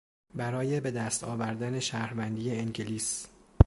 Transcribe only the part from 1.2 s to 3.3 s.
آوردن شهروندی انگلیس